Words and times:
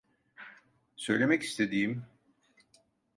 Söylemek 0.95 1.43
istediğim… 1.43 2.03